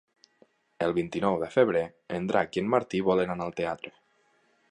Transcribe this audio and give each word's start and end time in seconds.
El 0.85 0.93
vint-i-nou 0.95 1.35
de 1.43 1.49
febrer 1.57 1.83
en 2.17 2.25
Drac 2.33 2.59
i 2.59 2.63
en 2.63 2.73
Martí 2.77 3.03
volen 3.11 3.35
anar 3.35 3.49
al 3.51 3.57
teatre. 3.63 3.93